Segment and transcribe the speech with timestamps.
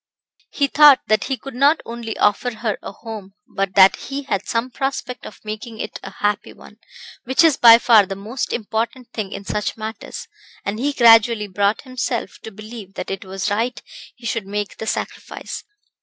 [0.49, 4.47] He thought that he could not only offer her a home, but that he had
[4.47, 6.77] some prospect of making it a happy one,
[7.25, 10.27] which is by far the most important thing in such matters,
[10.65, 13.79] and he gradually brought himself to believe that it was right
[14.15, 15.63] he should make the sacrifice.